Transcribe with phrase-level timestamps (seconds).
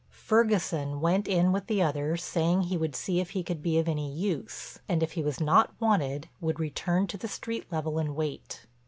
[0.09, 3.87] Ferguson went in with the others saying he would see if he could be of
[3.87, 8.15] any use, and if he was not wanted would return to the street level and
[8.15, 8.65] wait.